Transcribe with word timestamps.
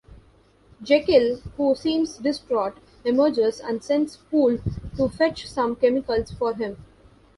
Jekyll, 0.81 1.41
who 1.57 1.75
seems 1.75 2.17
distraught, 2.17 2.75
emerges 3.05 3.59
and 3.59 3.83
sends 3.83 4.17
Poole 4.17 4.57
to 4.97 5.09
fetch 5.09 5.47
some 5.47 5.75
chemicals 5.75 6.31
for 6.31 6.55
him. 6.55 6.83